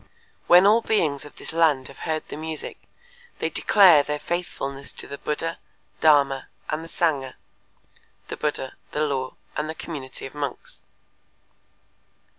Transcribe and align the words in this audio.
When 0.47 0.65
all 0.65 0.81
beings 0.81 1.25
of 1.25 1.35
this 1.35 1.53
land 1.53 1.87
have 1.87 1.99
heard 2.09 2.27
the 2.27 2.35
music, 2.35 2.79
they 3.37 3.51
declare 3.51 4.01
their 4.01 4.17
faithfulness 4.17 4.93
to 4.93 5.05
the 5.05 5.19
Buddha, 5.19 5.59
Dharma 5.99 6.47
and 6.71 6.83
the 6.83 6.89
Sangha 6.89 7.35
(the 8.27 8.35
Buddha, 8.35 8.73
the 8.93 9.01
Law 9.01 9.35
and 9.55 9.69
the 9.69 9.75
community 9.75 10.25
of 10.25 10.33
monks)." 10.33 10.79